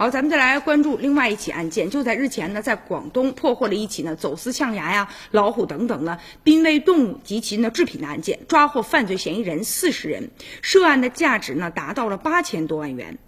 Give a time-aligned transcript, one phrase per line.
[0.00, 10.30] 好，咱们再来关注另外一起案件，就在日前呢，在广东破获了一起呢走私象牙呀、老虎等等呢濒危动物及其呢制品的案件，抓获犯罪嫌疑人四十人，
[10.62, 13.18] 涉案的价值呢达到了八千多万元。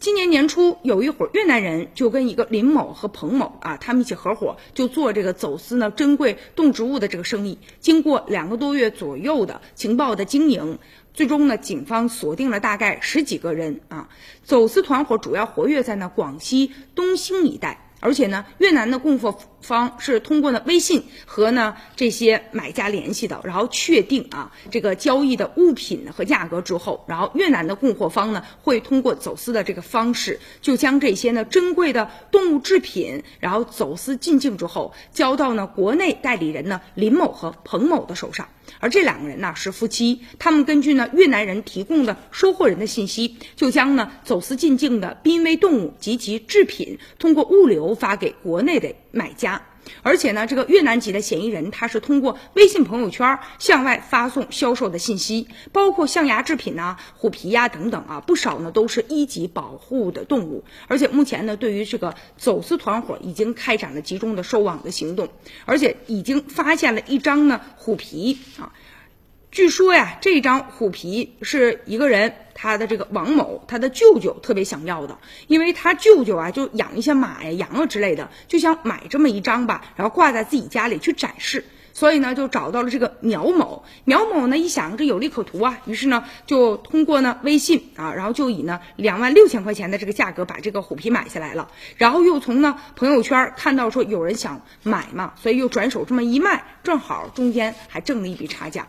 [0.00, 7.58] 今年年初，有一伙越南人就跟一个林某和彭某啊，他们一起合伙就做这个走私呢珍贵动植物的这个生意。
[7.80, 10.78] 经过两个多月左右的情报的经营。
[11.14, 14.08] 最终呢，警方锁定了大概十几个人啊，
[14.44, 17.87] 走私团伙主要活跃在呢广西东兴一带。
[18.00, 38.48] 而且呢，越南的供货方是通过呢微信和呢这些买家联系的，然后确定啊这个交易的物品和价格之后，然后越南的供货方呢会通过走私的这个方式，就将这些呢珍贵的动物制品，然后走私进境之后，交到呢国内代理人呢林某和彭某的手上。
[38.80, 49.62] 而这两个人呢是夫妻，他们根据呢越南人提供的收货人的信息，就将呢走私进境的濒危动物及其制品通过物流发给国内的买家。
[50.02, 60.64] 而且呢，这个越南籍的嫌疑人他是通过微信朋友圈向外发送销售的信息，包括象牙制品呐、虎皮呀等等啊，不少呢都是一级保护的动物。
[60.88, 65.30] 而且目前呢，对于这个走私团伙已经开展了集中的收网的行动，
[65.64, 68.74] 而且已经发现了一张呢虎皮啊。
[69.50, 83.84] 据说呀，这张虎皮是一个人，他的这个王某，他的舅舅特别想要的，因为他舅舅啊就养一些马呀、羊啊之类的，就想买这么一张吧，然后挂在自己家里去展示，所以呢就找到了这个苗某。
[84.04, 98.86] 苗某呢一想这有利可图啊，于是呢就通过呢微信啊，然后就以呢两万六千块钱的这个价格把这个虎皮买下来了，然后又从呢朋友圈看到说有人想买嘛，所以又转手这么一卖，正好中间还挣了一笔差价。